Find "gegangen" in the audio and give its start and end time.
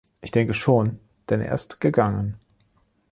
1.79-2.39